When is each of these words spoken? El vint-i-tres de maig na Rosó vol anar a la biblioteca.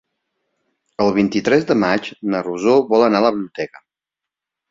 El 1.05 1.11
vint-i-tres 1.17 1.67
de 1.71 1.75
maig 1.83 2.09
na 2.35 2.41
Rosó 2.47 2.75
vol 2.93 3.05
anar 3.09 3.19
a 3.23 3.27
la 3.29 3.33
biblioteca. 3.37 3.83